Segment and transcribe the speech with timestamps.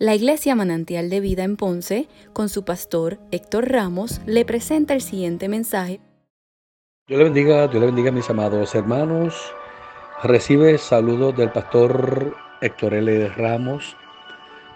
[0.00, 5.00] La Iglesia Manantial de Vida en Ponce, con su pastor Héctor Ramos, le presenta el
[5.00, 5.98] siguiente mensaje.
[7.08, 9.34] Dios le bendiga, Dios le bendiga mis amados hermanos.
[10.22, 13.28] Recibe saludos del pastor Héctor L.
[13.30, 13.96] Ramos,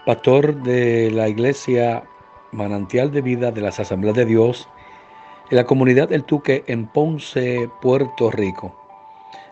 [0.05, 2.03] pastor de la Iglesia
[2.51, 4.67] Manantial de Vida de las Asambleas de Dios
[5.49, 8.77] en la comunidad El Tuque en Ponce, Puerto Rico.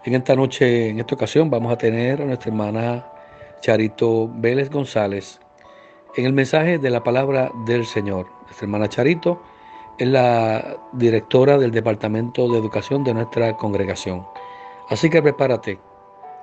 [0.03, 3.07] En esta noche, en esta ocasión, vamos a tener a nuestra hermana
[3.61, 5.39] Charito Vélez González
[6.15, 8.27] en el mensaje de la palabra del Señor.
[8.43, 9.41] Nuestra hermana Charito
[9.97, 14.25] es la directora del Departamento de Educación de nuestra congregación.
[14.89, 15.79] Así que prepárate,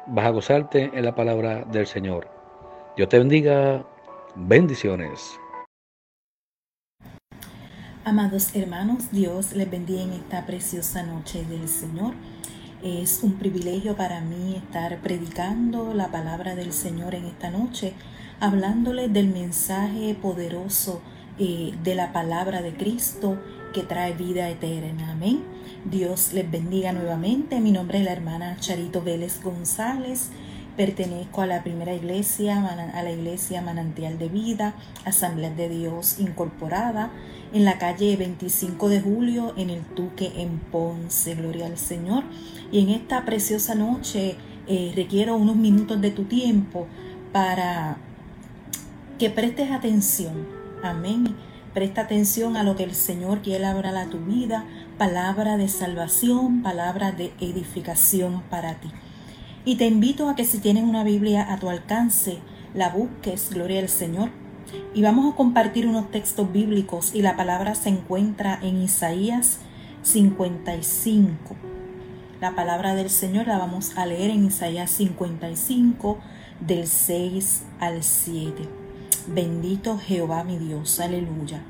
[0.06, 2.28] vas a gozarte en la palabra del Señor.
[2.96, 3.84] Dios te bendiga,
[4.36, 5.38] bendiciones.
[8.04, 12.14] Amados hermanos, Dios les bendiga en esta preciosa noche del Señor.
[12.82, 17.92] Es un privilegio para mí estar predicando la palabra del Señor en esta noche
[18.40, 21.00] hablándole del mensaje poderoso
[21.38, 23.38] eh, de la palabra de Cristo
[23.72, 25.12] que trae vida eterna.
[25.12, 25.42] Amén.
[25.84, 27.60] Dios les bendiga nuevamente.
[27.60, 30.30] Mi nombre es la hermana Charito Vélez González.
[30.76, 37.10] Pertenezco a la primera iglesia, a la iglesia Manantial de Vida, Asamblea de Dios Incorporada,
[37.52, 41.34] en la calle 25 de julio, en el Tuque, en Ponce.
[41.34, 42.22] Gloria al Señor.
[42.70, 44.36] Y en esta preciosa noche
[44.68, 46.86] eh, requiero unos minutos de tu tiempo
[47.32, 47.98] para
[49.18, 50.46] que prestes atención.
[50.82, 51.34] Amén.
[51.74, 54.64] Presta atención a lo que el Señor quiere hablar a tu vida,
[54.96, 58.90] palabra de salvación, palabra de edificación para ti.
[59.64, 62.38] Y te invito a que si tienes una Biblia a tu alcance,
[62.74, 64.30] la busques, gloria al Señor.
[64.94, 69.58] Y vamos a compartir unos textos bíblicos y la palabra se encuentra en Isaías
[70.02, 71.56] 55.
[72.40, 76.18] La palabra del Señor la vamos a leer en Isaías 55
[76.60, 78.87] del 6 al 7.
[79.30, 81.62] Bendito Jehová mi Dios, aleluya.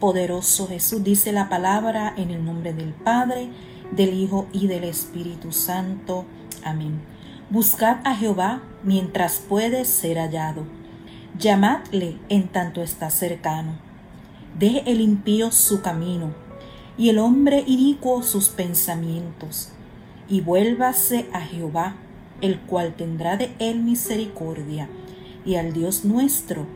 [0.00, 3.50] Poderoso Jesús dice la palabra en el nombre del Padre,
[3.92, 6.24] del Hijo y del Espíritu Santo.
[6.64, 7.02] Amén.
[7.50, 10.64] Buscad a Jehová mientras puede ser hallado.
[11.38, 13.76] Llamadle en tanto está cercano.
[14.58, 16.32] Deje el impío su camino
[16.96, 19.72] y el hombre inicuo sus pensamientos,
[20.26, 21.96] y vuélvase a Jehová,
[22.40, 24.88] el cual tendrá de él misericordia,
[25.44, 26.66] y al Dios nuestro,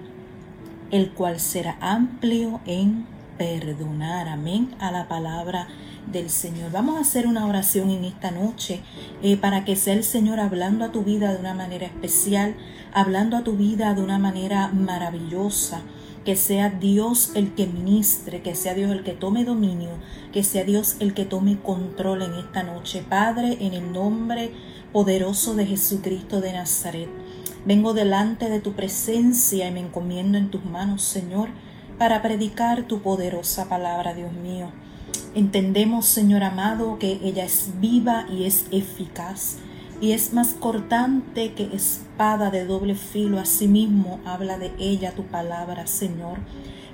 [0.90, 3.06] el cual será amplio en
[3.36, 4.28] perdonar.
[4.28, 5.68] Amén a la palabra
[6.10, 6.72] del Señor.
[6.72, 8.80] Vamos a hacer una oración en esta noche
[9.22, 12.56] eh, para que sea el Señor hablando a tu vida de una manera especial,
[12.92, 15.82] hablando a tu vida de una manera maravillosa.
[16.24, 19.92] Que sea Dios el que ministre, que sea Dios el que tome dominio,
[20.30, 23.02] que sea Dios el que tome control en esta noche.
[23.08, 24.52] Padre, en el nombre
[24.92, 27.08] poderoso de Jesucristo de Nazaret.
[27.68, 31.50] Vengo delante de tu presencia y me encomiendo en tus manos, Señor,
[31.98, 34.70] para predicar tu poderosa palabra, Dios mío.
[35.34, 39.58] Entendemos, Señor amado, que ella es viva y es eficaz
[40.00, 43.38] y es más cortante que espada de doble filo.
[43.38, 46.38] Asimismo, habla de ella tu palabra, Señor.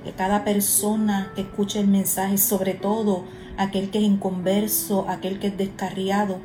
[0.03, 3.23] Que cada persona que escuche el mensaje, sobre todo
[3.59, 6.41] aquel que es inconverso, aquel que es descarriado,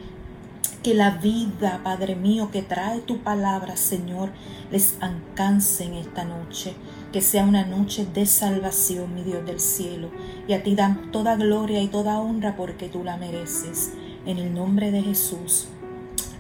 [0.84, 4.29] que la vida, Padre mío, que trae tu palabra, Señor,
[4.72, 6.73] les alcance en esta noche.
[7.12, 10.09] Que sea una noche de salvación, mi Dios del cielo.
[10.47, 13.91] Y a ti dan toda gloria y toda honra porque tú la mereces.
[14.25, 15.68] En el nombre de Jesús.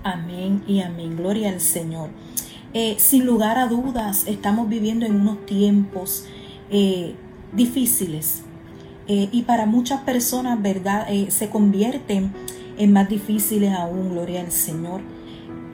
[0.03, 1.17] Amén y amén.
[1.17, 2.09] Gloria al Señor.
[2.73, 6.25] Eh, sin lugar a dudas, estamos viviendo en unos tiempos
[6.69, 7.15] eh,
[7.51, 8.43] difíciles.
[9.07, 11.07] Eh, y para muchas personas, ¿verdad?
[11.29, 12.31] se convierten
[12.79, 15.01] es más difíciles aún, gloria al Señor.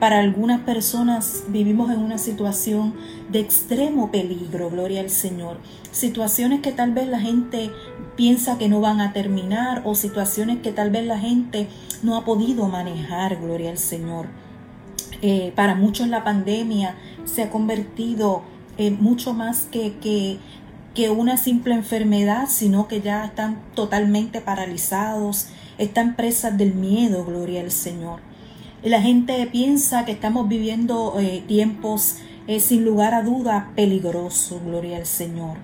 [0.00, 2.94] Para algunas personas vivimos en una situación
[3.30, 5.58] de extremo peligro, gloria al Señor.
[5.90, 7.70] Situaciones que tal vez la gente
[8.16, 11.68] piensa que no van a terminar o situaciones que tal vez la gente
[12.02, 14.26] no ha podido manejar, gloria al Señor.
[15.22, 18.42] Eh, para muchos la pandemia se ha convertido
[18.76, 20.38] en mucho más que, que,
[20.92, 27.60] que una simple enfermedad, sino que ya están totalmente paralizados, están presas del miedo, gloria
[27.60, 28.20] al Señor.
[28.82, 34.98] La gente piensa que estamos viviendo eh, tiempos eh, sin lugar a duda peligrosos, gloria
[34.98, 35.56] al Señor.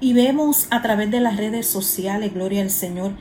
[0.00, 3.12] Y vemos a través de las redes sociales, gloria al Señor,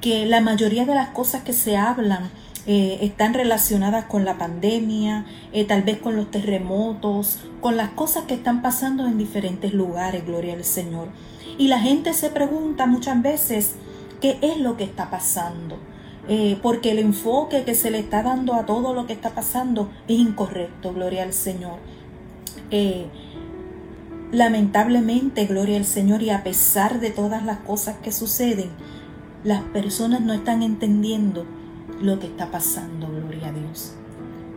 [0.00, 2.30] que la mayoría de las cosas que se hablan
[2.66, 5.24] eh, están relacionadas con la pandemia,
[5.68, 10.54] tal vez con los terremotos, con las cosas que están pasando en diferentes lugares, gloria
[10.54, 11.08] al Señor.
[11.58, 13.76] Y la gente se pregunta muchas veces,
[14.26, 15.78] qué es lo que está pasando.
[16.28, 19.90] Eh, porque el enfoque que se le está dando a todo lo que está pasando
[20.08, 21.78] es incorrecto, gloria al Señor.
[22.72, 23.06] Eh,
[24.32, 28.70] Lamentablemente, gloria al Señor, y a pesar de todas las cosas que suceden,
[29.44, 31.46] las personas no están entendiendo
[32.02, 33.94] lo que está pasando, gloria a Dios.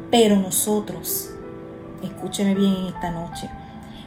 [0.10, 1.30] Pero nosotros,
[2.02, 3.48] escúcheme bien en esta noche,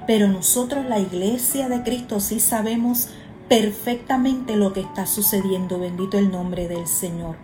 [0.05, 3.11] pero nosotros, la iglesia de Cristo, sí sabemos
[3.53, 5.79] perfectamente lo que está sucediendo.
[5.79, 7.37] Bendito el nombre del Señor.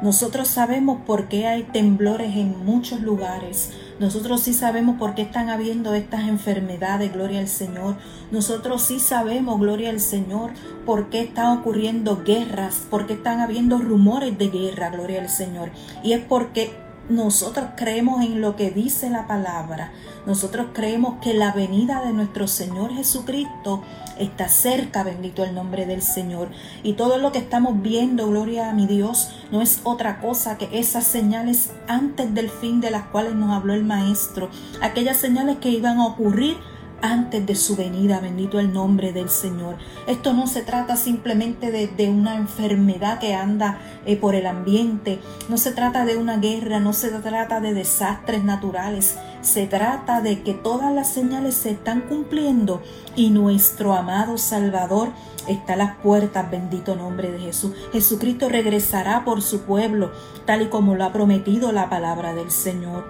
[0.00, 3.72] Nosotros sabemos por qué hay temblores en muchos lugares.
[3.98, 7.96] Nosotros sí sabemos por qué están habiendo estas enfermedades, gloria al Señor.
[8.30, 10.52] Nosotros sí sabemos, gloria al Señor,
[10.86, 15.70] por qué están ocurriendo guerras, por qué están habiendo rumores de guerra, gloria al Señor.
[16.04, 16.70] Y es porque
[17.08, 19.92] nosotros creemos en lo que dice la palabra.
[20.24, 23.82] Nosotros creemos que la venida de nuestro Señor Jesucristo
[24.24, 26.48] está cerca, bendito el nombre del Señor.
[26.82, 30.68] Y todo lo que estamos viendo, gloria a mi Dios, no es otra cosa que
[30.72, 34.50] esas señales antes del fin de las cuales nos habló el Maestro.
[34.80, 36.56] Aquellas señales que iban a ocurrir
[37.02, 39.76] antes de su venida, bendito el nombre del Señor.
[40.06, 45.18] Esto no se trata simplemente de, una enfermedad que anda eh, por el ambiente,
[45.48, 50.42] no se trata de una guerra, no se trata de desastres naturales, se trata de
[50.42, 52.80] que todas las señales se están cumpliendo
[53.16, 55.10] y nuestro amado Salvador
[55.48, 57.72] está a las puertas, bendito nombre de Jesús.
[57.92, 60.12] Jesucristo regresará por su pueblo,
[60.46, 63.04] tal y como lo ha prometido la palabra del Señor.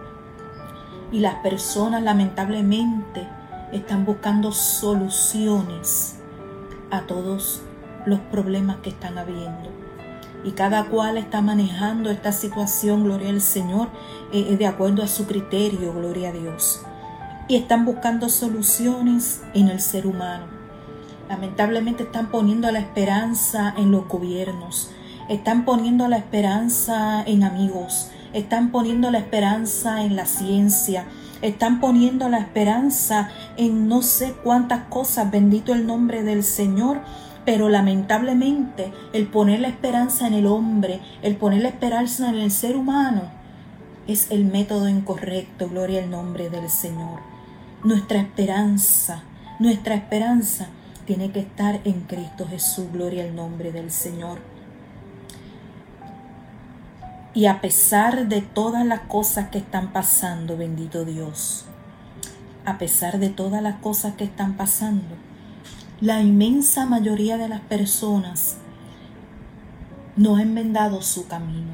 [1.12, 3.29] Y las personas lamentablemente
[3.70, 6.17] están buscando soluciones
[6.90, 7.62] a todos
[8.06, 9.81] los problemas que están habiendo.
[10.44, 13.89] Y cada cual está manejando esta situación, gloria al Señor,
[14.33, 16.83] eh, eh, de acuerdo a su criterio, gloria a Dios.
[17.49, 20.47] Y están buscando soluciones en el ser humano.
[21.29, 24.91] Lamentablemente están poniendo la esperanza en los gobiernos,
[25.29, 31.06] están poniendo la esperanza en amigos, están poniendo la esperanza en la ciencia,
[31.43, 37.00] están poniendo la esperanza en no sé cuántas cosas, bendito el nombre del Señor,
[37.44, 42.50] pero lamentablemente el poner la esperanza en el hombre, el poner la esperanza en el
[42.50, 43.23] ser humano,
[44.06, 47.21] es el método incorrecto, gloria al nombre del Señor.
[47.85, 49.23] Nuestra esperanza,
[49.59, 50.69] nuestra esperanza
[51.05, 54.51] tiene que estar en Cristo Jesús, gloria al nombre del Señor.
[57.34, 61.64] Y a pesar de todas las cosas que están pasando, bendito Dios,
[62.67, 65.17] a pesar de todas las cosas que están pasando,
[66.02, 68.58] la inmensa mayoría de las personas
[70.14, 71.73] no han enmendado su camino.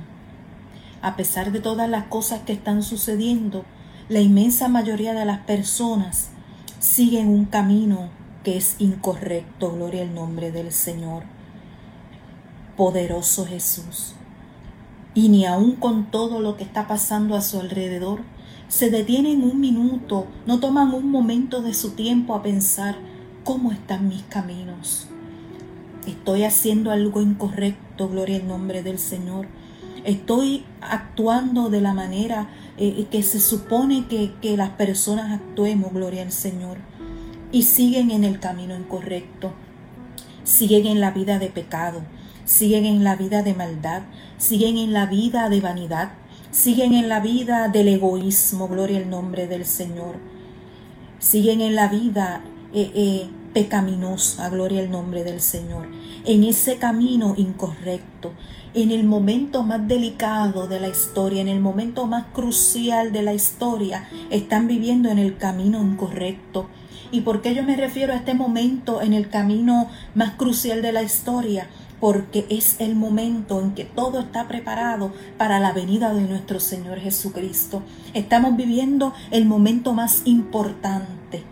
[1.02, 3.64] A pesar de todas las cosas que están sucediendo,
[4.08, 6.28] la inmensa mayoría de las personas
[6.78, 8.10] siguen un camino
[8.44, 9.72] que es incorrecto.
[9.72, 11.25] Gloria al nombre del Señor.
[12.76, 14.14] Poderoso Jesús
[15.14, 18.20] y ni aun con todo lo que está pasando a su alrededor,
[18.69, 22.96] se detienen un minuto, no toman un momento de su tiempo a pensar
[23.43, 25.06] cómo están mis caminos.
[26.06, 29.46] Estoy haciendo algo incorrecto, gloria al nombre del Señor.
[30.05, 36.22] Estoy actuando de la manera eh, que se supone que, que las personas actuemos, gloria
[36.22, 36.78] al Señor.
[37.50, 39.52] Y siguen en el camino incorrecto.
[40.44, 42.02] Siguen en la vida de pecado
[42.48, 44.04] siguen en la vida de maldad,
[44.38, 46.12] siguen en la vida de vanidad,
[46.50, 50.16] siguen en la vida del egoísmo, gloria al nombre del Señor,
[51.18, 52.40] siguen en la vida
[52.72, 55.88] eh, eh, pecaminosa, gloria al nombre del Señor,
[56.24, 58.32] en ese camino incorrecto,
[58.72, 63.34] en el momento más delicado de la historia, en el momento más crucial de la
[63.34, 66.67] historia, están viviendo en el camino incorrecto.
[67.10, 70.93] ¿Y por qué yo me refiero a este momento en el camino más crucial de
[70.93, 71.69] la historia?
[72.00, 76.98] Porque es el momento en que todo está preparado para la venida de nuestro Señor
[76.98, 77.82] Jesucristo.
[78.14, 81.43] Estamos viviendo el momento más importante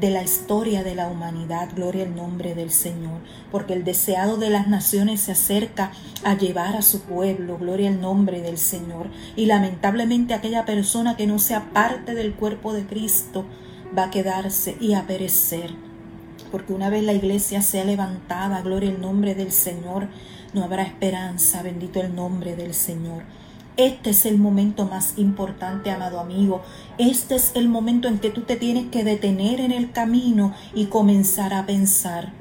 [0.00, 3.20] de la historia de la humanidad, gloria al nombre del Señor,
[3.50, 5.90] porque el deseado de las naciones se acerca
[6.22, 11.26] a llevar a su pueblo, gloria al nombre del Señor, y lamentablemente aquella persona que
[11.26, 13.44] no sea parte del cuerpo de Cristo
[13.96, 15.87] va a quedarse y a perecer
[16.50, 20.08] porque una vez la iglesia sea levantada, gloria al nombre del Señor,
[20.54, 23.22] no habrá esperanza, bendito el nombre del Señor.
[23.76, 26.62] Este es el momento más importante, amado amigo.
[26.98, 30.86] Este es el momento en que tú te tienes que detener en el camino y
[30.86, 32.32] comenzar a pensar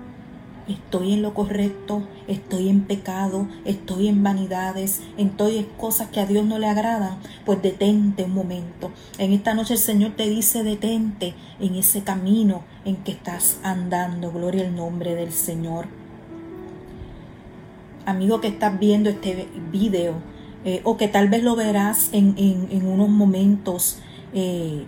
[0.67, 6.25] estoy en lo correcto, estoy en pecado, estoy en vanidades, estoy en cosas que a
[6.25, 8.91] Dios no le agradan, pues detente un momento.
[9.17, 14.31] En esta noche el Señor te dice detente en ese camino en que estás andando.
[14.31, 15.87] Gloria al nombre del Señor.
[18.05, 20.15] Amigo que estás viendo este video
[20.63, 23.99] eh, o que tal vez lo verás en, unos momentos,
[24.33, 24.85] eh,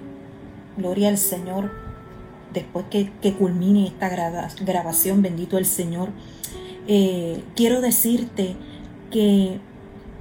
[0.78, 1.89] gloria al Señor
[2.54, 6.10] después que, culmine esta grabación, bendito el Señor,
[6.88, 8.56] eh, quiero decirte
[9.12, 9.60] que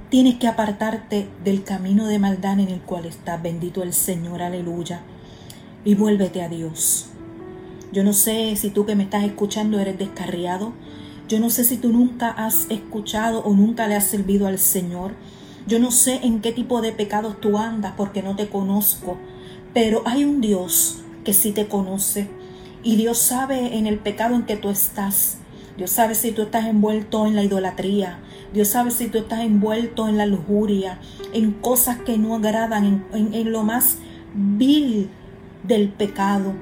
[0.09, 5.01] tienes que apartarte del camino de maldad en el cual estás, bendito el Señor, aleluya,
[5.85, 7.07] y vuélvete a Dios.
[7.91, 10.73] Yo no sé si tú que me estás escuchando eres descarriado,
[11.27, 15.13] yo no sé si tú nunca has escuchado o nunca le has servido al Señor.
[15.67, 19.17] Yo no sé en qué tipo de pecados tú andas porque no te conozco,
[19.71, 22.27] pero hay un Dios que sí te conoce
[22.81, 25.37] y Dios sabe en el pecado en que tú estás.
[25.77, 28.17] Dios sabe si tú estás envuelto en la idolatría.
[28.51, 30.99] Dios sabe si tú estás envuelto en la lujuria,
[31.31, 33.97] en cosas que no agradan, en, en lo más
[34.33, 35.11] vil
[35.61, 36.53] del pecado.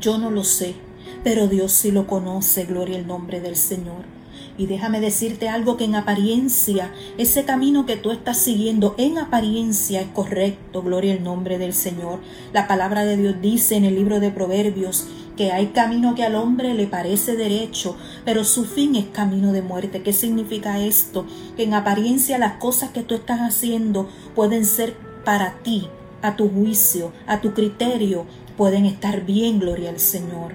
[0.00, 0.74] Yo no lo sé,
[1.22, 4.15] pero Dios sí lo conoce, gloria al nombre del Señor.
[4.58, 10.00] Y déjame decirte algo que en apariencia, ese camino que tú estás siguiendo, en apariencia
[10.00, 12.20] es correcto, gloria al nombre del Señor.
[12.54, 16.34] La palabra de Dios dice en el libro de Proverbios que hay camino que al
[16.34, 20.02] hombre le parece derecho, pero su fin es camino de muerte.
[20.02, 21.26] ¿Qué significa esto?
[21.58, 24.96] Que en apariencia las cosas que tú estás haciendo pueden ser
[25.26, 25.88] para ti,
[26.22, 28.24] a tu juicio, a tu criterio,
[28.56, 30.54] pueden estar bien, gloria al Señor.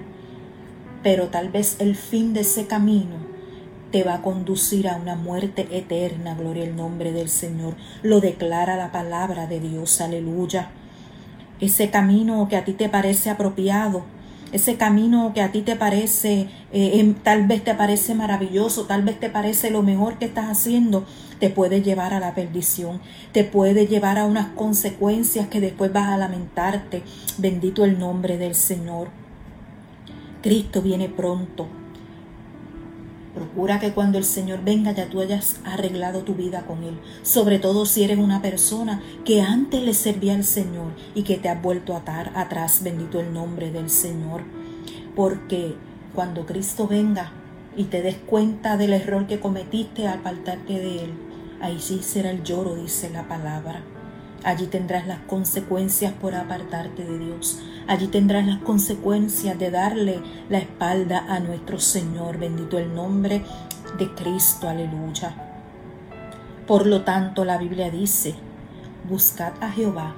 [1.04, 3.31] Pero tal vez el fin de ese camino
[3.92, 7.76] te va a conducir a una muerte eterna, gloria al nombre del Señor.
[8.02, 10.70] Lo declara la palabra de Dios, aleluya.
[11.60, 14.04] Ese camino que a ti te parece apropiado,
[14.50, 19.02] ese camino que a ti te parece, eh, em, tal vez te parece maravilloso, tal
[19.02, 21.04] vez te parece lo mejor que estás haciendo,
[21.38, 23.00] te puede llevar a la perdición,
[23.32, 27.02] te puede llevar a unas consecuencias que después vas a lamentarte.
[27.38, 29.08] Bendito el nombre del Señor.
[30.42, 31.81] Cristo viene pronto.
[33.34, 36.98] Procura que cuando el Señor venga ya tú hayas arreglado tu vida con Él.
[37.22, 41.48] Sobre todo si eres una persona que antes le servía al Señor y que te
[41.48, 42.82] has vuelto a atar atrás.
[42.82, 44.42] Bendito el nombre del Señor.
[45.16, 45.74] Porque
[46.14, 47.32] cuando Cristo venga
[47.74, 51.14] y te des cuenta del error que cometiste al apartarte de Él,
[51.62, 53.82] ahí sí será el lloro, dice la palabra.
[54.44, 57.60] Allí tendrás las consecuencias por apartarte de Dios.
[57.86, 62.38] Allí tendrás las consecuencias de darle la espalda a nuestro Señor.
[62.38, 63.44] Bendito el nombre
[63.98, 64.68] de Cristo.
[64.68, 65.34] Aleluya.
[66.66, 68.34] Por lo tanto, la Biblia dice,
[69.08, 70.14] buscad a Jehová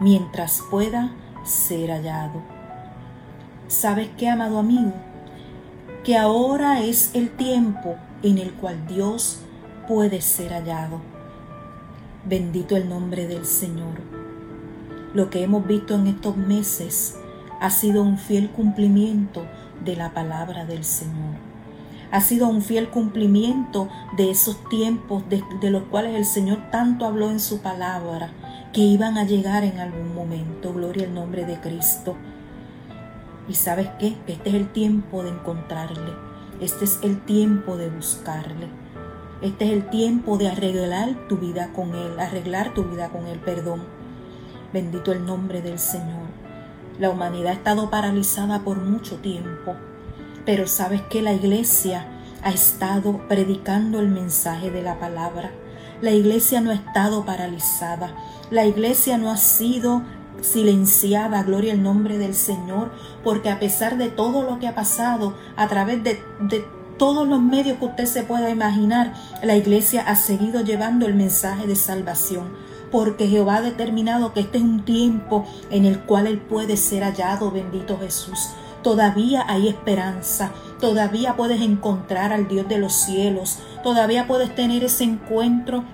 [0.00, 1.12] mientras pueda
[1.44, 2.42] ser hallado.
[3.68, 4.92] ¿Sabes qué, amado amigo?
[6.04, 9.40] Que ahora es el tiempo en el cual Dios
[9.88, 11.15] puede ser hallado.
[12.28, 14.00] Bendito el nombre del Señor.
[15.14, 17.16] Lo que hemos visto en estos meses
[17.60, 19.46] ha sido un fiel cumplimiento
[19.84, 21.36] de la palabra del Señor.
[22.10, 27.30] Ha sido un fiel cumplimiento de esos tiempos de, los cuales el Señor tanto habló
[27.30, 28.32] en su palabra,
[28.72, 30.72] que iban a llegar en algún momento.
[30.72, 32.16] Gloria al nombre de Cristo.
[33.48, 34.16] Y sabes qué?
[34.26, 36.10] Este es el tiempo de encontrarle.
[36.60, 38.66] Este es el tiempo de buscarle.
[39.42, 43.38] Este es el tiempo de arreglar tu vida con Él, arreglar tu vida con Él,
[43.38, 43.82] perdón.
[44.72, 46.26] Bendito el nombre del Señor.
[46.98, 49.74] La humanidad ha estado paralizada por mucho tiempo,
[50.46, 52.06] pero sabes que la iglesia
[52.42, 55.50] ha estado predicando el mensaje de la palabra.
[56.00, 58.14] La iglesia no ha estado paralizada.
[58.50, 60.02] La iglesia no ha sido
[60.40, 62.90] silenciada, gloria al nombre del Señor,
[63.22, 66.64] porque a pesar de todo lo que ha pasado, a través de, de
[66.98, 69.12] todos los medios que usted se pueda imaginar,
[69.42, 72.50] la iglesia ha seguido llevando el mensaje de salvación,
[72.90, 77.02] porque Jehová ha determinado que este es un tiempo en el cual Él puede ser
[77.02, 78.50] hallado, bendito Jesús.
[78.82, 85.04] Todavía hay esperanza, todavía puedes encontrar al Dios de los cielos, todavía puedes tener ese
[85.04, 85.84] encuentro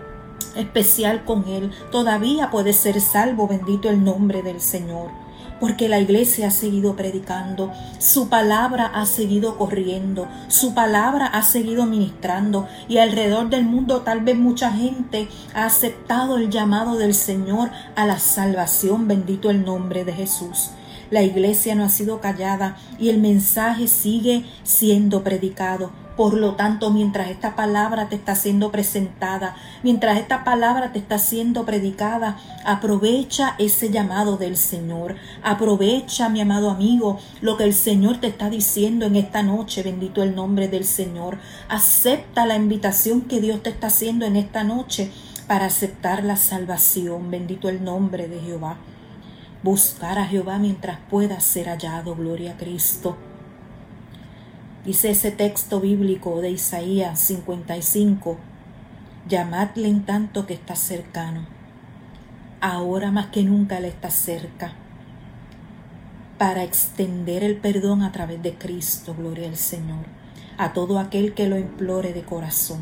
[0.56, 5.21] especial con Él, todavía puedes ser salvo, bendito el nombre del Señor
[5.62, 11.86] porque la iglesia ha seguido predicando, su palabra ha seguido corriendo, su palabra ha seguido
[11.86, 17.70] ministrando y alrededor del mundo tal vez mucha gente ha aceptado el llamado del Señor
[17.94, 20.70] a la salvación, bendito el nombre de Jesús.
[21.12, 26.01] La iglesia no ha sido callada y el mensaje sigue siendo predicado.
[26.16, 31.18] Por lo tanto, mientras esta palabra te está siendo presentada, mientras esta palabra te está
[31.18, 35.16] siendo predicada, aprovecha ese llamado del Señor.
[35.42, 39.82] Aprovecha, mi amado amigo, lo que el Señor te está diciendo en esta noche.
[39.82, 41.38] Bendito el nombre del Señor.
[41.68, 45.10] Acepta la invitación que Dios te está haciendo en esta noche
[45.46, 47.30] para aceptar la salvación.
[47.30, 48.76] Bendito el nombre de Jehová.
[49.62, 52.14] Buscar a Jehová mientras pueda ser hallado.
[52.14, 53.16] Gloria a Cristo.
[54.84, 58.36] Dice ese texto bíblico de Isaías 55,
[59.28, 61.46] llamadle en tanto que está cercano.
[62.60, 64.72] Ahora más que nunca Él está cerca.
[66.36, 70.06] para extender el perdón a través de Cristo, gloria al Señor,
[70.58, 72.80] a todo aquel que lo implore de corazón.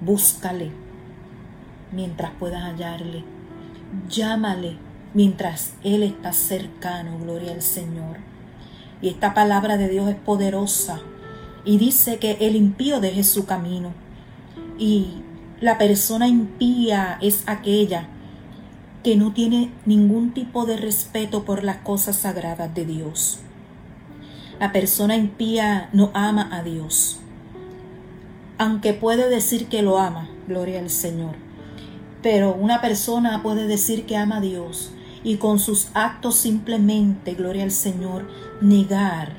[0.00, 0.70] Búscale
[1.90, 3.24] mientras puedas hallarle.
[4.08, 4.76] Llámale
[5.14, 8.18] mientras Él está cercano, gloria al Señor.
[9.00, 11.00] Y esta palabra de Dios es poderosa
[11.64, 13.92] y dice que el impío deje su camino.
[14.78, 15.22] Y
[15.60, 18.08] la persona impía es aquella
[19.02, 23.38] que no tiene ningún tipo de respeto por las cosas sagradas de Dios.
[24.58, 27.20] La persona impía no ama a Dios,
[28.58, 31.36] aunque puede decir que lo ama, gloria al Señor.
[32.22, 34.90] Pero una persona puede decir que ama a Dios
[35.22, 38.26] y con sus actos simplemente, gloria al Señor,
[38.60, 39.32] negar,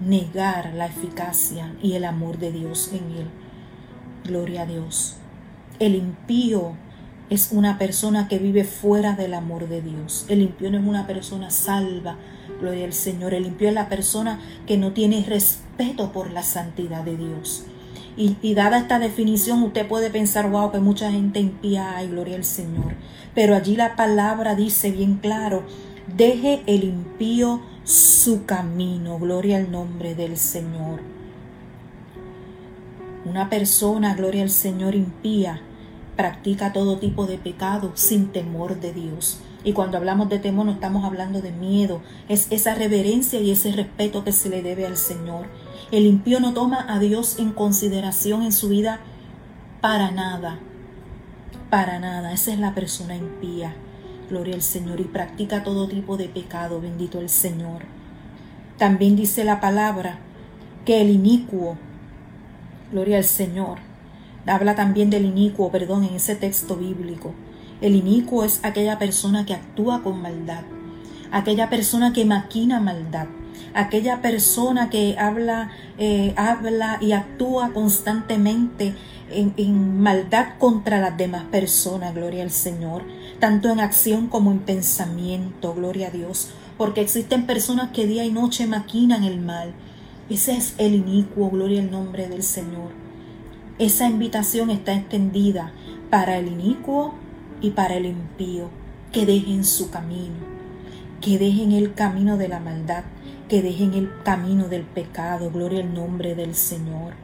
[0.00, 3.26] negar la eficacia y el amor de Dios en él.
[4.24, 5.16] Gloria a Dios.
[5.78, 6.74] El impío
[7.30, 10.26] es una persona que vive fuera del amor de Dios.
[10.28, 12.16] El impío no es una persona salva,
[12.60, 13.34] gloria al Señor.
[13.34, 17.66] El impío es la persona que no tiene respeto por la santidad de Dios.
[18.18, 22.44] Y, dada esta definición, usted puede pensar, wow, que mucha gente impía hay, gloria al
[22.44, 22.94] Señor.
[23.34, 25.64] Pero allí la palabra dice bien claro,
[26.16, 31.00] deje el impío su camino, gloria al nombre del Señor.
[33.24, 35.60] Una persona, gloria al Señor, impía,
[36.16, 39.38] practica todo tipo de pecado sin temor de Dios.
[39.62, 43.70] Y cuando hablamos de temor no estamos hablando de miedo, es esa reverencia y ese
[43.70, 45.46] respeto que se le debe al Señor.
[45.92, 48.98] El impío no toma a Dios en consideración en su vida
[49.80, 50.58] para nada,
[51.70, 52.32] para nada.
[52.32, 53.76] Esa es la persona impía.
[54.28, 57.82] Gloria al Señor y practica todo tipo de pecado, bendito el Señor.
[58.76, 60.18] También dice la palabra
[60.84, 61.76] que el inicuo,
[62.90, 63.78] gloria al Señor,
[64.46, 67.34] habla también del inicuo, perdón, en ese texto bíblico.
[67.80, 70.62] El inicuo es aquella persona que actúa con maldad,
[71.30, 73.26] aquella persona que maquina maldad,
[73.74, 78.94] aquella persona que habla, eh, habla y actúa constantemente
[79.30, 83.02] en, en, maldad contra las demás personas, gloria al Señor,
[83.38, 88.32] tanto en acción como en pensamiento, gloria a Dios, porque existen personas que día y
[88.32, 89.72] noche maquinan el mal.
[90.28, 92.90] Ese es el inicuo, gloria al nombre del Señor.
[93.78, 95.72] Esa invitación está extendida
[96.10, 97.14] para el inicuo
[97.60, 98.70] y para el impío,
[99.12, 100.34] que dejen su camino,
[101.20, 103.04] que dejen el camino de la maldad,
[103.48, 107.14] que dejen el camino del pecado, gloria al nombre del Señor.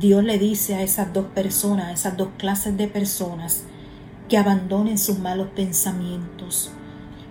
[0.00, 3.64] Dios le dice a esas dos personas, a esas dos clases de personas,
[4.34, 6.72] que abandonen sus malos pensamientos.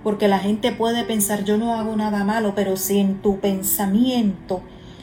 [0.06, 4.62] Porque la gente puede pensar, yo no hago nada malo, pero si en tu pensamiento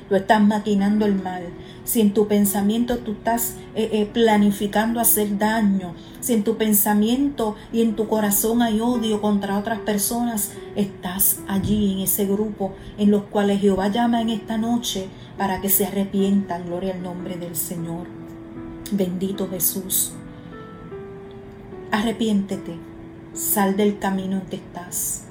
[0.08, 1.42] lo estás maquinando el mal,
[1.84, 7.54] si en tu pensamiento tú estás eh, eh, planificando hacer daño, si en tu pensamiento
[7.70, 13.10] y en tu corazón hay odio contra otras personas, estás allí en ese grupo en
[13.10, 16.64] los cuales Jehová llama en esta noche para que se arrepientan.
[16.64, 18.06] Gloria al nombre del Señor.
[18.90, 20.14] Bendito Jesús.
[21.92, 22.76] Arrepiéntete,
[23.34, 25.24] sal del camino en que estás.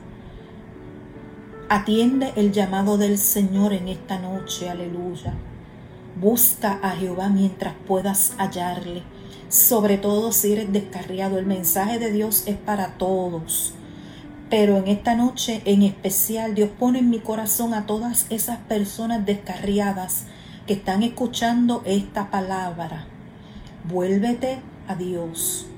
[1.70, 5.36] Atiende el llamado del Señor en esta noche, aleluya.
[6.20, 9.04] Busca a Jehová mientras puedas hallarle,
[9.48, 11.40] sobre todo si eres descarriado.
[11.40, 13.74] El mensaje de Dios es para todos.
[14.50, 19.26] Pero en esta noche en especial Dios pone en mi corazón a todas esas personas
[19.26, 20.26] descarriadas
[20.68, 23.06] que están escuchando esta palabra.
[23.88, 25.69] Vuélvete a Dios,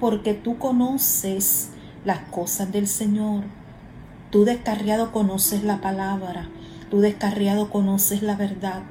[0.00, 1.70] porque tú conoces
[2.04, 3.44] las cosas del Señor
[4.30, 6.50] Tú descarriado conoces la palabra,
[6.90, 8.82] tú descarriado conoces la verdad,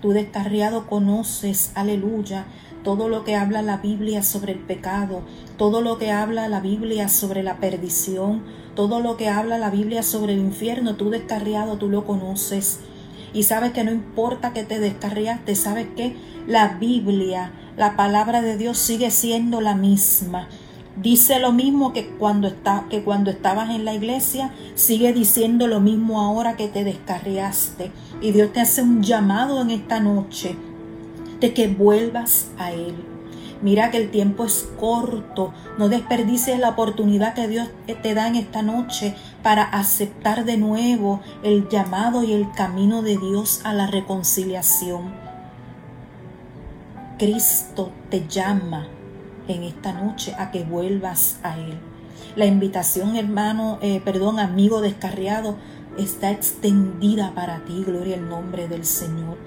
[0.00, 2.46] tú descarriado conoces, aleluya,
[2.82, 5.20] todo lo que habla la Biblia sobre el pecado,
[5.58, 8.42] todo lo que habla la Biblia sobre la perdición,
[8.74, 12.80] todo lo que habla la Biblia sobre el infierno, tú descarriado, tú lo conoces.
[13.34, 18.56] Y sabes que no importa que te descarriaste, sabes que la Biblia, la palabra de
[18.56, 20.48] Dios sigue siendo la misma.
[20.96, 25.78] Dice lo mismo que cuando, está, que cuando estabas en la iglesia, sigue diciendo lo
[25.80, 27.92] mismo ahora que te descarriaste.
[28.22, 30.56] Y Dios te hace un llamado en esta noche
[31.38, 32.94] de que vuelvas a Él.
[33.60, 35.52] Mira que el tiempo es corto.
[35.76, 37.68] No desperdicies la oportunidad que Dios
[38.02, 43.18] te da en esta noche para aceptar de nuevo el llamado y el camino de
[43.18, 45.14] Dios a la reconciliación.
[47.18, 48.88] Cristo te llama
[49.48, 51.78] en esta noche a que vuelvas a Él.
[52.34, 55.56] La invitación, hermano, eh, perdón, amigo descarriado,
[55.96, 59.38] está extendida para ti, gloria al nombre del Señor.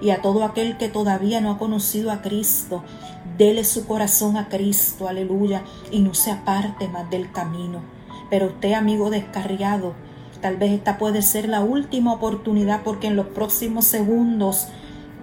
[0.00, 2.84] Y a todo aquel que todavía no ha conocido a Cristo,
[3.36, 7.82] dele su corazón a Cristo, aleluya, y no se aparte más del camino.
[8.30, 9.94] Pero usted, amigo descarriado,
[10.40, 14.68] tal vez esta puede ser la última oportunidad porque en los próximos segundos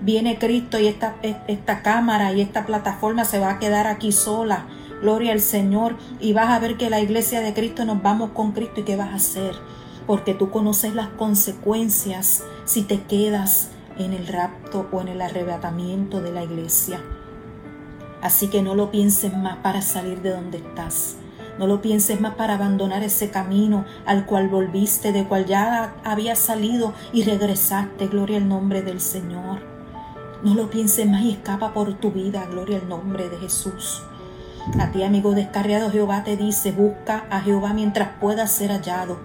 [0.02, 4.68] viene Cristo y esta, esta cámara y esta plataforma se va a quedar aquí sola.
[5.02, 5.96] Gloria al Señor.
[6.20, 8.82] Y vas a ver que la iglesia de Cristo nos vamos con Cristo.
[8.82, 9.56] ¿Y qué vas a hacer?
[10.08, 16.22] Porque tú conoces las consecuencias si te quedas en el rapto o en el arrebatamiento
[16.22, 17.02] de la iglesia.
[18.22, 21.18] Así que no lo pienses más para salir de donde estás.
[21.60, 26.40] No lo pienses más para abandonar ese camino al cual volviste, de cual ya habías
[26.40, 28.08] salido y regresaste.
[28.08, 29.75] Gloria al nombre del Señor.
[30.44, 32.46] No lo pienses más y escapa por tu vida.
[32.50, 34.02] Gloria al nombre de Jesús.
[34.80, 39.18] A ti, amigo descarriado, Jehová te dice, busca a Jehová mientras pueda ser hallado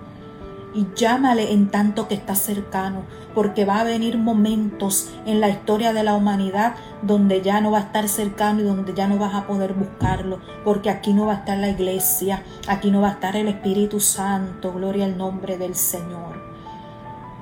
[0.75, 3.03] y llámale en tanto que está cercano,
[3.35, 7.79] porque va a venir momentos en la historia de la humanidad donde ya no va
[7.79, 11.33] a estar cercano y donde ya no vas a poder buscarlo, porque aquí no va
[11.33, 15.59] a estar la iglesia, aquí no va a estar el Espíritu Santo, gloria al nombre
[15.59, 16.41] del Señor.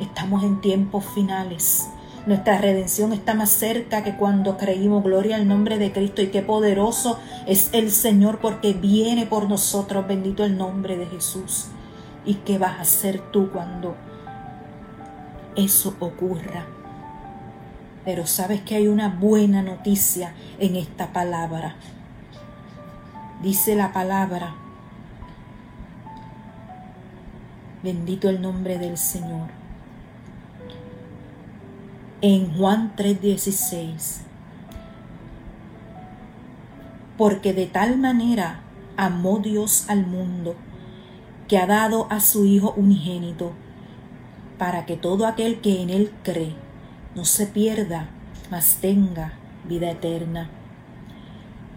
[0.01, 1.89] Estamos en tiempos finales.
[2.29, 5.03] Nuestra redención está más cerca que cuando creímos.
[5.03, 10.07] Gloria al nombre de Cristo y qué poderoso es el Señor porque viene por nosotros.
[10.07, 11.69] Bendito el nombre de Jesús.
[12.27, 13.97] ¿Y qué vas a hacer tú cuando
[15.57, 16.67] eso ocurra?
[18.05, 21.77] Pero sabes que hay una buena noticia en esta palabra.
[23.43, 24.55] Dice la palabra,
[27.83, 29.58] bendito el nombre del Señor.
[32.21, 34.23] En Juan 3:16,
[37.17, 38.59] porque de tal manera
[38.97, 40.57] amó Dios al mundo
[41.47, 43.53] que ha dado a su Hijo unigénito,
[44.59, 46.57] para que todo aquel que en Él cree
[47.15, 48.09] no se pierda,
[48.51, 49.35] mas tenga
[49.69, 50.51] vida eterna.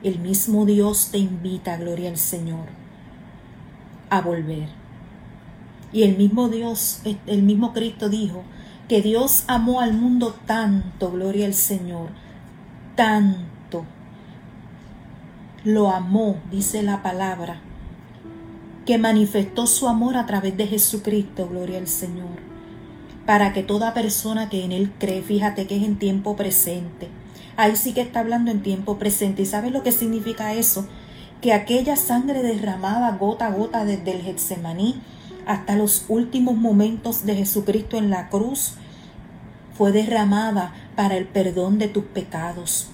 [0.01, 2.65] El mismo Dios te invita, gloria al Señor,
[4.09, 4.69] a volver.
[5.93, 8.43] Y el mismo Dios, el mismo Cristo dijo
[8.91, 12.09] que Dios amó al mundo tanto, gloria al Señor,
[12.97, 13.85] tanto.
[15.63, 17.61] Lo amó, dice la palabra,
[18.85, 22.35] que manifestó su amor a través de Jesucristo, gloria al Señor,
[23.25, 27.07] para que toda persona que en Él cree, fíjate que es en tiempo presente,
[27.55, 30.85] ahí sí que está hablando en tiempo presente, ¿y sabes lo que significa eso?
[31.39, 34.99] Que aquella sangre derramada gota a gota desde el Getsemaní
[35.45, 38.75] hasta los últimos momentos de Jesucristo en la cruz,
[39.81, 42.89] fue derramada para el perdón de tus pecados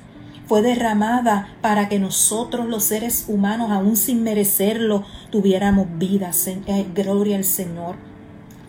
[0.48, 6.32] fue derramada para que nosotros los seres humanos, aún sin merecerlo, tuviéramos vida.
[6.46, 7.98] Eh, gloria al Señor.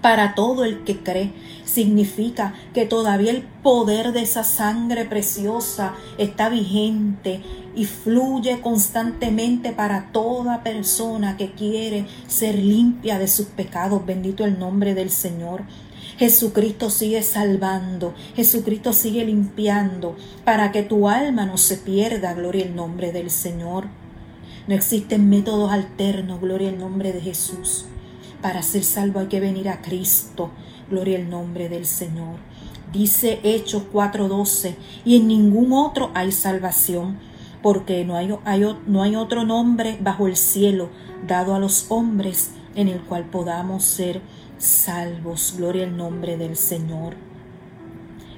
[0.02, 1.33] Para todo el que cree,
[1.64, 7.42] significa que todavía el poder de esa sangre preciosa está vigente
[7.76, 14.04] y fluye constantemente para toda persona que quiere ser limpia de sus pecados.
[14.04, 15.62] Bendito el nombre del Señor.
[16.18, 22.74] Jesucristo sigue salvando, Jesucristo sigue limpiando para que tu alma no se pierda, gloria al
[22.74, 23.87] nombre del Señor.
[24.66, 27.85] No existen métodos alternos, gloria al nombre de Jesús.
[28.42, 30.50] Para ser salvo hay que venir a Cristo,
[30.90, 32.37] gloria al nombre del Señor.
[32.92, 37.18] Dice Hechos 4:12, y en ningún otro hay salvación,
[37.62, 38.28] porque no hay,
[38.87, 40.90] no hay otro nombre bajo el cielo
[41.28, 44.20] dado a los hombres en el cual podamos ser
[44.59, 45.55] salvos.
[45.57, 47.14] Gloria al nombre del Señor.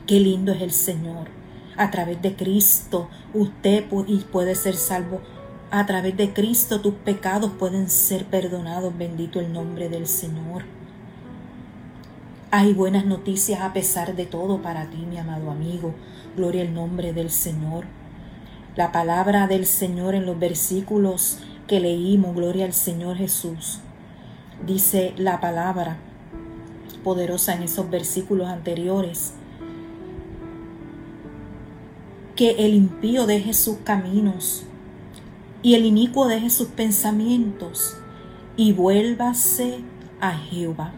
[0.06, 1.28] Qué lindo es el Señor.
[1.76, 3.84] A través de Cristo usted
[4.30, 5.20] puede ser salvo.
[5.70, 8.96] A través de Cristo tus pecados pueden ser perdonados.
[8.96, 10.64] Bendito el nombre del Señor.
[12.50, 15.94] Hay buenas noticias a pesar de todo para ti, mi amado amigo.
[16.36, 17.84] Gloria al nombre del Señor.
[18.76, 23.78] La palabra del Señor en los versículos que leímos, gloria al Señor Jesús.
[24.66, 25.98] Dice la palabra,
[27.02, 29.34] poderosa en esos versículos anteriores.
[32.36, 34.64] Que el impío deje sus caminos
[35.62, 37.96] y el inicuo deje sus pensamientos
[38.56, 39.80] y vuélvase
[40.20, 40.92] a Jehová,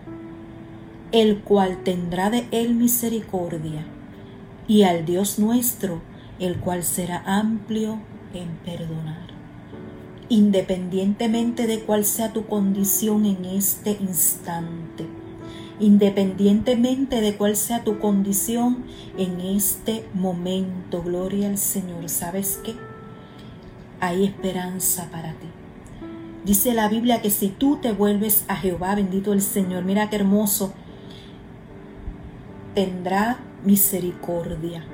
[1.10, 3.84] el cual tendrá de él misericordia,
[4.68, 6.00] y al Dios nuestro,
[6.38, 7.98] el cual será amplio
[8.34, 9.28] en perdonar.
[10.28, 15.06] Independientemente de cuál sea tu condición en este instante,
[15.82, 18.84] independientemente de cuál sea tu condición
[19.18, 21.02] en este momento.
[21.02, 22.08] Gloria al Señor.
[22.08, 22.76] ¿Sabes qué?
[24.00, 25.48] Hay esperanza para ti.
[26.44, 30.16] Dice la Biblia que si tú te vuelves a Jehová, bendito el Señor, mira qué
[30.16, 30.72] hermoso,
[32.74, 34.84] tendrá misericordia.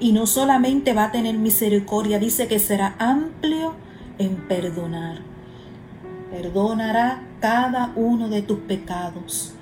[0.00, 3.74] Y no solamente va a tener misericordia, dice que será amplio
[4.18, 5.31] en perdonar.
[6.32, 9.52] Perdonará cada uno de tus pecados,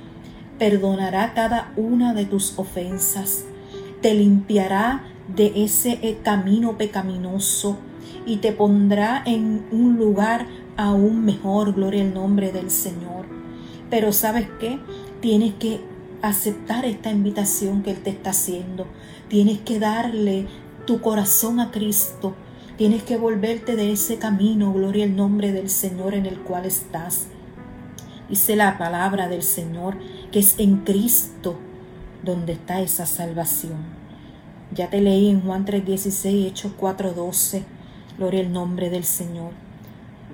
[0.56, 3.44] perdonará cada una de tus ofensas,
[4.00, 5.02] te limpiará
[5.34, 7.76] de ese eh, camino pecaminoso
[8.24, 13.26] y te pondrá en un lugar aún mejor, gloria al nombre del Señor.
[13.90, 14.78] Pero sabes qué?
[15.20, 15.80] Tienes que
[16.22, 18.86] aceptar esta invitación que Él te está haciendo.
[19.28, 20.46] Tienes que darle
[20.86, 22.34] tu corazón a Cristo.
[22.80, 27.26] Tienes que volverte de ese camino, gloria al nombre del Señor en el cual estás.
[28.30, 29.98] Dice la palabra del Señor
[30.32, 31.58] que es en Cristo
[32.22, 33.76] donde está esa salvación.
[34.72, 37.64] Ya te leí en Juan 3:16, Hechos 4:12.
[38.16, 39.52] Gloria al nombre del Señor.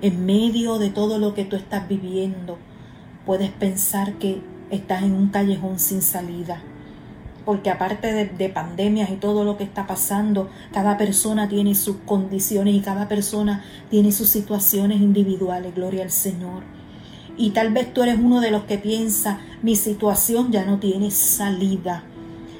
[0.01, 2.59] En medio de todo lo que tú estás viviendo,
[3.25, 6.61] puedes pensar que estás en un callejón sin salida.
[7.47, 11.95] Porque aparte de, de, pandemias y todo lo que está pasando, cada persona tiene sus
[12.05, 15.73] condiciones y cada persona tiene sus situaciones individuales.
[15.73, 16.63] Gloria al Señor.
[17.37, 21.09] Y tal vez tú eres uno de los que piensa, mi situación ya no tiene
[21.09, 22.03] salida.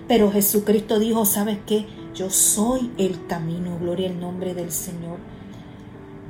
[0.07, 1.85] Pero Jesucristo dijo, ¿sabes qué?
[2.15, 5.17] Yo soy el camino, gloria al nombre del Señor.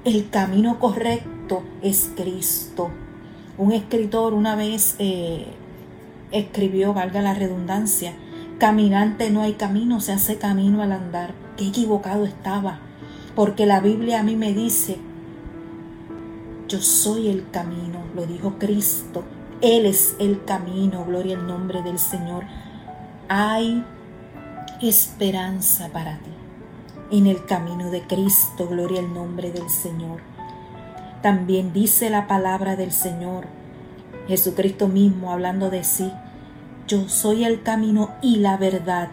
[0.03, 2.89] El camino correcto es Cristo.
[3.57, 5.45] Un escritor una vez eh,
[6.31, 8.13] escribió, valga la redundancia,
[8.57, 11.33] caminante no hay camino, se hace camino al andar.
[11.57, 12.79] Qué equivocado estaba,
[13.35, 14.97] porque la Biblia a mí me dice,
[16.67, 19.23] yo soy el camino, lo dijo Cristo,
[19.61, 22.43] Él es el camino, gloria al nombre del Señor
[23.29, 23.83] hay
[24.81, 26.31] esperanza para ti.
[27.11, 30.19] En el camino de Cristo, gloria al nombre del Señor.
[31.21, 33.45] También dice la palabra del Señor,
[34.27, 36.11] Jesucristo mismo hablando de sí,
[36.87, 39.09] yo soy el camino y la verdad.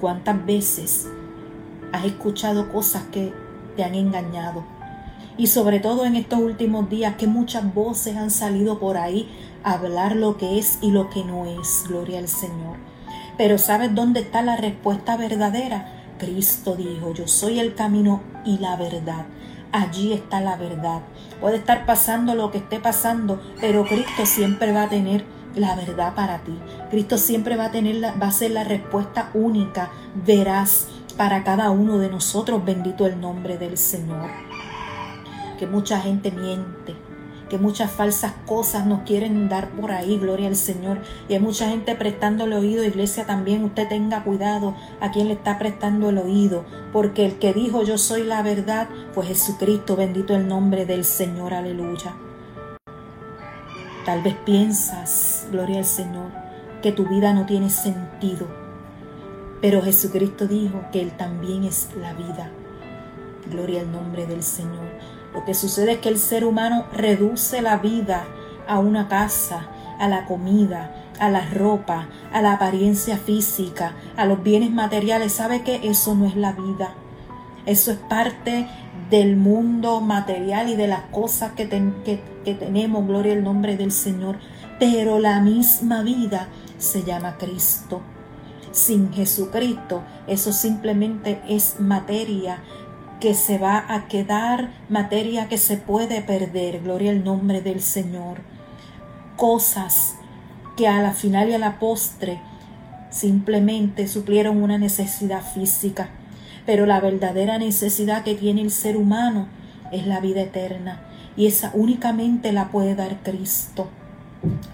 [0.00, 1.08] ¿Cuántas veces
[1.92, 3.32] has escuchado cosas que
[3.76, 4.64] te han engañado?
[5.36, 9.28] Y sobre todo en estos últimos días que muchas voces han salido por ahí
[9.62, 11.84] a hablar lo que es y lo que no es.
[11.86, 12.76] Gloria al Señor.
[13.38, 15.92] Pero ¿sabes dónde está la respuesta verdadera?
[16.18, 19.26] Cristo dijo, yo soy el camino y la verdad.
[19.70, 21.02] Allí está la verdad.
[21.40, 26.14] Puede estar pasando lo que esté pasando, pero Cristo siempre va a tener la verdad
[26.14, 26.58] para ti.
[26.90, 29.90] Cristo siempre va a tener la, va a ser la respuesta única,
[30.26, 32.64] veraz para cada uno de nosotros.
[32.64, 34.30] Bendito el nombre del Señor
[35.58, 36.94] que mucha gente miente,
[37.48, 40.98] que muchas falsas cosas nos quieren dar por ahí, gloria al Señor.
[41.28, 45.58] Y hay mucha gente prestándole oído, iglesia también, usted tenga cuidado a quien le está
[45.58, 50.48] prestando el oído, porque el que dijo yo soy la verdad, pues Jesucristo, bendito el
[50.48, 52.14] nombre del Señor, aleluya.
[54.04, 56.30] Tal vez piensas, gloria al Señor,
[56.82, 58.46] que tu vida no tiene sentido,
[59.62, 62.50] pero Jesucristo dijo que Él también es la vida.
[63.50, 64.84] Gloria al nombre del Señor.
[65.32, 68.24] Lo que sucede es que el ser humano reduce la vida
[68.68, 74.42] a una casa, a la comida, a la ropa, a la apariencia física, a los
[74.42, 75.32] bienes materiales.
[75.32, 76.92] ¿Sabe que eso no es la vida?
[77.64, 78.68] Eso es parte
[79.10, 84.38] del mundo material y de las cosas que, que tenemos, gloria al nombre del Señor.
[84.78, 88.02] Pero la misma vida se llama Cristo.
[88.72, 92.58] Sin Jesucristo, eso simplemente es materia
[93.20, 98.38] que se va a quedar, materia que se puede perder, gloria al nombre del Señor.
[99.36, 100.16] Cosas
[100.76, 102.40] que a la final y a la postre
[103.10, 106.08] simplemente suplieron una necesidad física,
[106.66, 109.48] pero la verdadera necesidad que tiene el ser humano
[109.92, 111.00] es la vida eterna
[111.36, 113.88] y esa únicamente la puede dar Cristo.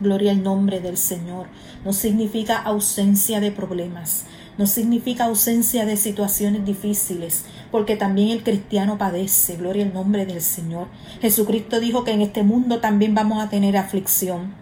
[0.00, 1.46] Gloria al nombre del Señor.
[1.84, 4.26] No significa ausencia de problemas,
[4.58, 9.56] no significa ausencia de situaciones difíciles, porque también el cristiano padece.
[9.56, 10.88] Gloria al nombre del Señor.
[11.20, 14.52] Jesucristo dijo que en este mundo también vamos a tener aflicción,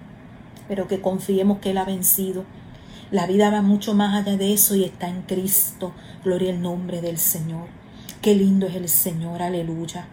[0.68, 2.44] pero que confiemos que Él ha vencido.
[3.10, 5.92] La vida va mucho más allá de eso y está en Cristo.
[6.24, 7.68] Gloria al nombre del Señor.
[8.20, 10.06] Qué lindo es el Señor, aleluya.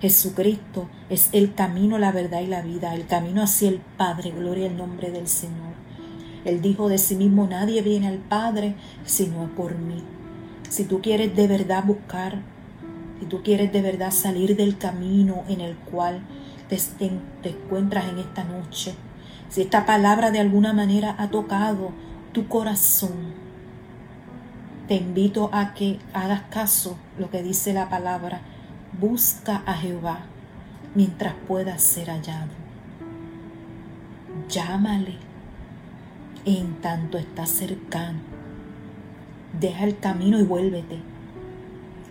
[0.00, 4.66] Jesucristo es el camino, la verdad y la vida, el camino hacia el Padre, gloria
[4.66, 5.74] al nombre del Señor.
[6.44, 10.02] Él dijo de sí mismo, nadie viene al Padre sino por mí.
[10.68, 12.42] Si tú quieres de verdad buscar,
[13.20, 16.22] si tú quieres de verdad salir del camino en el cual
[16.68, 16.78] te,
[17.42, 18.94] te encuentras en esta noche,
[19.48, 21.92] si esta palabra de alguna manera ha tocado
[22.38, 23.34] tu corazón,
[24.86, 28.42] te invito a que hagas caso lo que dice la palabra
[29.00, 30.20] Busca a Jehová
[30.94, 32.52] mientras pueda ser hallado.
[34.48, 35.16] Llámale
[36.44, 38.20] en tanto está cercano.
[39.58, 41.00] Deja el camino y vuélvete.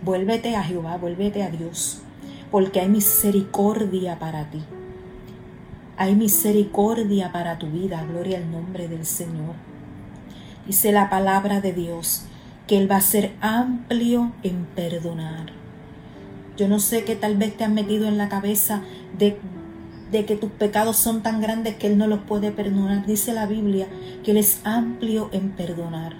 [0.04, 2.02] Vuélvete a Jehová, vuélvete a Dios.
[2.50, 4.62] porque hay misericordia para ti.
[5.96, 9.67] Hay misericordia para tu vida, gloria al nombre del Señor.
[10.68, 12.24] Dice la palabra de Dios
[12.66, 15.46] que Él va a ser amplio en perdonar.
[16.58, 18.82] Yo no sé qué tal vez te han metido en la cabeza
[19.16, 19.38] de,
[20.12, 23.06] de que tus pecados son tan grandes que Él no los puede perdonar.
[23.06, 23.86] Dice la Biblia
[24.22, 26.16] que Él es amplio en perdonar.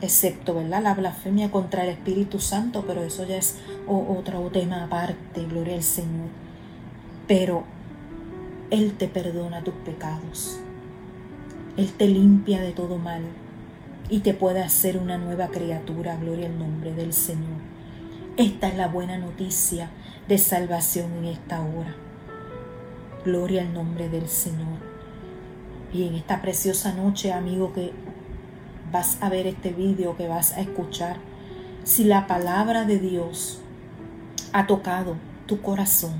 [0.00, 0.80] Excepto, ¿verdad?
[0.80, 3.56] La blasfemia contra el Espíritu Santo, pero eso ya es
[3.88, 6.28] otro tema aparte, gloria al Señor.
[7.26, 7.64] Pero
[8.70, 10.60] Él te perdona tus pecados.
[11.78, 13.22] Él te limpia de todo mal
[14.10, 17.60] y te puede hacer una nueva criatura, gloria al nombre del Señor.
[18.36, 19.88] Esta es la buena noticia
[20.26, 21.94] de salvación en esta hora.
[23.24, 24.80] Gloria al nombre del Señor.
[25.92, 27.92] Y en esta preciosa noche, amigo, que
[28.90, 31.18] vas a ver este vídeo, que vas a escuchar,
[31.84, 33.60] si la palabra de Dios
[34.52, 35.14] ha tocado
[35.46, 36.14] tu corazón,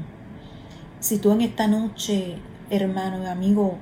[1.00, 2.36] si tú en esta noche,
[2.70, 3.78] hermano y amigo,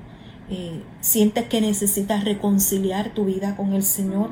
[0.49, 4.31] eh, sientes que necesitas reconciliar tu vida con el Señor,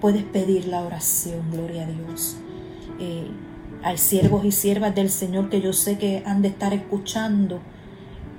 [0.00, 2.36] puedes pedir la oración, gloria a Dios.
[2.98, 3.28] Eh,
[3.82, 7.60] hay siervos y siervas del Señor que yo sé que han de estar escuchando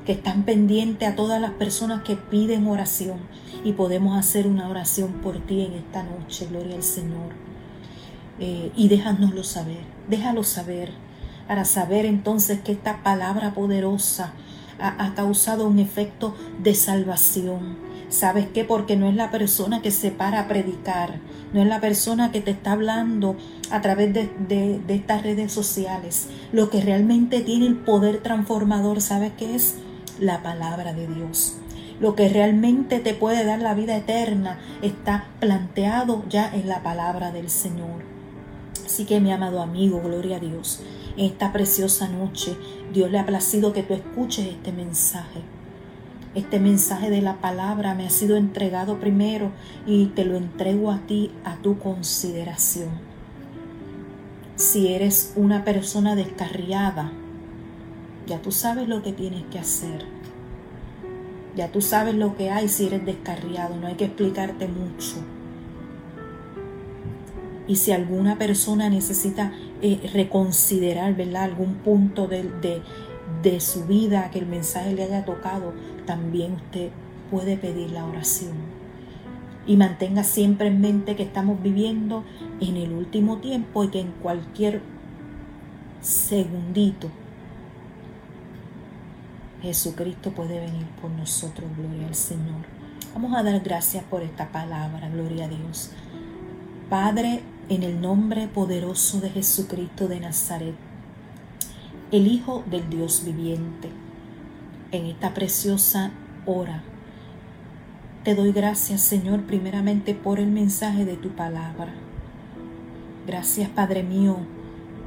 [0.06, 3.20] que están pendientes a todas las personas que piden oración
[3.64, 7.34] y podemos hacer una oración por ti en esta noche, gloria al Señor.
[8.40, 10.92] Eh, y déjanoslo saber, déjalo saber,
[11.48, 14.34] para saber entonces que esta palabra poderosa
[14.82, 17.78] ha, causado un efecto de salvación.
[18.10, 18.66] ¿Sabes qué?
[18.66, 21.20] Porque no es la persona que se para a predicar,
[21.54, 23.38] no es la persona que te está hablando
[23.70, 26.28] a través de, de, de estas redes sociales.
[26.52, 29.76] Lo que realmente tiene el poder transformador, ¿sabes qué es?
[30.22, 31.58] la palabra de Dios.
[32.00, 37.32] Lo que realmente te puede dar la vida eterna está planteado ya en la palabra
[37.32, 38.04] del Señor.
[38.86, 40.82] Así que mi amado amigo, gloria a Dios,
[41.18, 42.56] en esta preciosa noche
[42.94, 45.42] Dios le ha placido que tú escuches este mensaje.
[46.34, 49.52] Este mensaje de la palabra me ha sido entregado primero
[49.86, 52.90] y te lo entrego a ti a tu consideración.
[54.56, 57.12] Si eres una persona descarriada,
[58.28, 60.06] ya tú sabes lo que tienes que hacer.
[61.56, 65.18] Ya tú sabes lo que hay si eres descarriado, no hay que explicarte mucho.
[67.68, 69.52] Y si alguna persona necesita
[70.14, 71.44] reconsiderar, ¿verdad?
[71.44, 72.82] Algún punto de, de,
[73.42, 75.74] de su vida que el mensaje le haya tocado,
[76.06, 76.90] también usted
[77.30, 78.54] puede pedir la oración.
[79.68, 82.24] Y mantenga siempre en mente que estamos viviendo
[82.60, 84.82] en el último tiempo y que en cualquier
[86.02, 87.10] segundito
[89.62, 92.66] Jesucristo puede venir por nosotros, gloria al Señor.
[93.14, 95.92] Vamos a dar gracias por esta palabra, gloria a Dios.
[96.90, 100.76] Padre, en el nombre poderoso de Jesucristo de Nazaret,
[102.12, 103.88] el Hijo del Dios viviente,
[104.92, 106.12] en esta preciosa
[106.46, 106.84] hora,
[108.26, 111.94] te doy gracias, Señor, primeramente por el mensaje de tu palabra.
[113.26, 114.36] Gracias, Padre mío,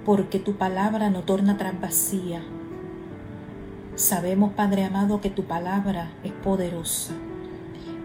[0.06, 2.42] porque tu palabra no torna tras vacía,
[3.94, 7.12] Sabemos, Padre amado, que tu palabra es poderosa.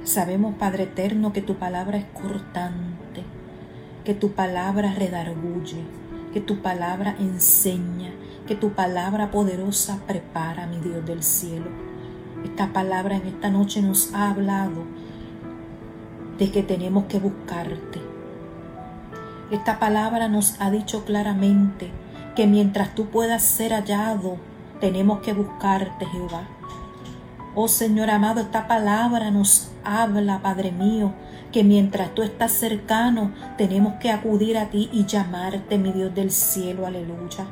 [0.03, 3.23] Sabemos, Padre eterno, que tu palabra es cortante,
[4.03, 5.83] que tu palabra redarguye,
[6.33, 8.11] que tu palabra enseña,
[8.47, 11.69] que tu palabra poderosa prepara, mi Dios del cielo.
[12.43, 14.85] Esta palabra en esta noche nos ha hablado
[16.37, 17.99] de que tenemos que buscarte.
[19.51, 21.91] Esta palabra nos ha dicho claramente
[22.35, 24.37] que mientras tú puedas ser hallado
[24.79, 26.47] tenemos que buscarte, Jehová.
[27.55, 31.13] Oh Señor amado, esta palabra nos habla, Padre mío,
[31.51, 36.31] que mientras tú estás cercano, tenemos que acudir a ti y llamarte, mi Dios del
[36.31, 37.45] cielo, aleluya.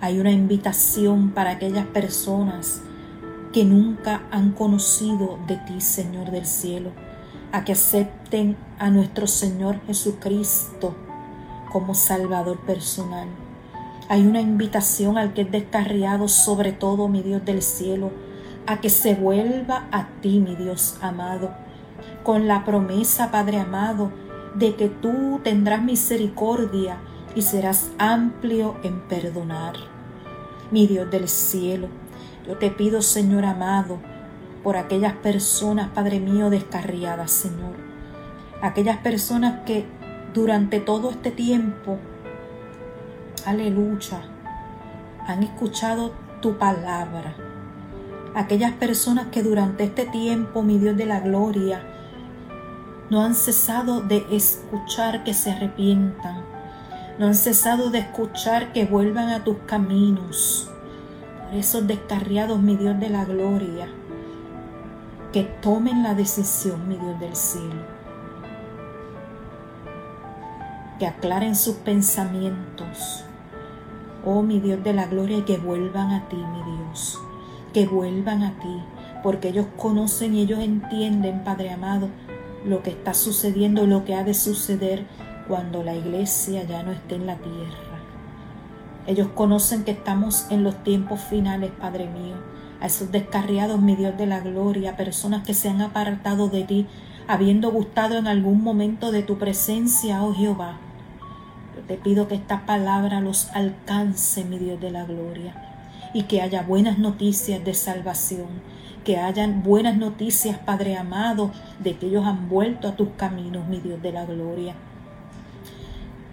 [0.00, 2.82] Hay una invitación para aquellas personas
[3.52, 6.90] que nunca han conocido de ti, Señor del cielo,
[7.52, 10.94] a que acepten a nuestro Señor Jesucristo
[11.70, 13.28] como Salvador personal.
[14.08, 18.10] Hay una invitación al que es descarriado, sobre todo, mi Dios del cielo,
[18.66, 21.63] a que se vuelva a ti, mi Dios amado,
[22.24, 24.10] con la promesa, Padre amado,
[24.54, 26.96] de que tú tendrás misericordia
[27.36, 29.74] y serás amplio en perdonar.
[30.70, 31.88] Mi Dios del cielo,
[32.48, 33.98] yo te pido, Señor amado,
[34.62, 37.76] por aquellas personas, Padre mío, descarriadas, Señor.
[38.62, 39.84] Aquellas personas que
[40.32, 41.98] durante todo este tiempo
[43.44, 44.22] aleluya,
[45.26, 47.36] han escuchado tu palabra.
[48.34, 51.93] Aquellas personas que durante este tiempo, mi Dios de la gloria,
[53.14, 56.42] no han cesado de escuchar que se arrepientan.
[57.16, 60.68] no han cesado de escuchar que vuelvan a tus caminos.
[61.44, 63.86] Por esos descarriados, mi Dios de la gloria,
[65.32, 67.82] que tomen la decisión, mi Dios del cielo.
[70.98, 73.24] Que aclaren sus pensamientos.
[74.24, 77.20] Oh, mi Dios de la gloria, y que vuelvan a ti, mi Dios.
[77.72, 78.82] Que vuelvan a ti,
[79.22, 82.08] porque ellos conocen y ellos entienden, Padre amado,
[82.64, 85.04] lo que está sucediendo, lo que ha de suceder
[85.48, 87.94] cuando la iglesia ya no esté en la tierra.
[89.06, 92.36] Ellos conocen que estamos en los tiempos finales, Padre mío,
[92.80, 96.86] a esos descarriados, mi Dios de la gloria, personas que se han apartado de ti,
[97.28, 100.78] habiendo gustado en algún momento de tu presencia, oh Jehová.
[101.76, 105.54] Yo te pido que esta palabra los alcance, mi Dios de la gloria,
[106.14, 108.48] y que haya buenas noticias de salvación,
[109.04, 113.78] que hayan buenas noticias, Padre amado, de que ellos han vuelto a tus caminos, mi
[113.78, 114.74] Dios de la gloria.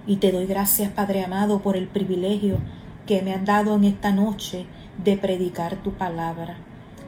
[0.07, 2.57] Y te doy gracias, Padre amado, por el privilegio
[3.05, 4.65] que me han dado en esta noche
[5.03, 6.55] de predicar tu palabra,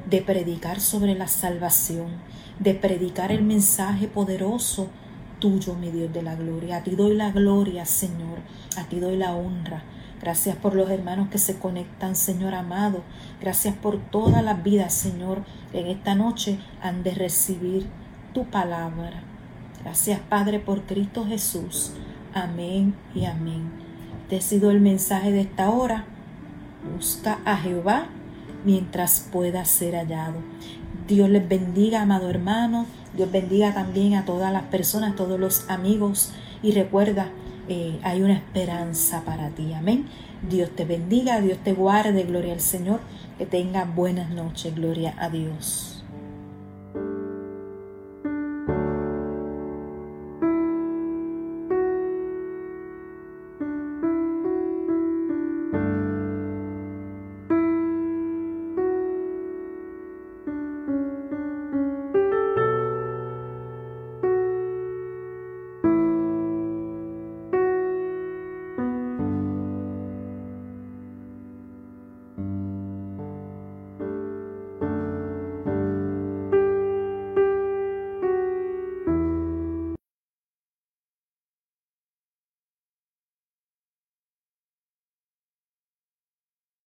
[0.10, 2.08] de predicar sobre la salvación,
[2.60, 4.90] de predicar el mensaje poderoso
[5.40, 6.78] tuyo, mi Dios de la gloria.
[6.78, 8.40] A ti doy la gloria, Señor,
[8.78, 9.84] a ti doy la honra.
[10.22, 13.04] Gracias por los hermanos que se conectan, Señor amado.
[13.44, 17.88] Gracias por todas las vidas, Señor, en esta noche han de recibir
[18.34, 19.22] tu palabra.
[19.84, 21.92] Gracias, Padre, por Cristo Jesús.
[22.34, 23.70] Amén y amén.
[24.30, 26.06] Te he sido el mensaje de esta hora.
[26.96, 28.06] Busca a Jehová
[28.64, 30.36] mientras pueda ser hallado.
[31.10, 32.86] Dios les bendiga, amado hermano.
[33.14, 36.32] Dios bendiga también a todas las personas, todos los amigos.
[36.62, 37.28] Y recuerda,
[37.68, 39.74] eh, hay una esperanza para ti.
[39.74, 40.06] Amén.
[40.50, 43.00] Dios te bendiga, Dios te guarde, gloria al Señor.
[43.38, 45.93] Que tenga buenas noches, gloria a Dios.